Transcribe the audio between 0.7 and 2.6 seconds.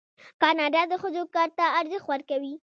د ښځو کار ته ارزښت ورکوي.